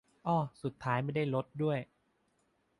[0.27, 1.79] อ้อสุดท้ายไม่ได้ลดด้วย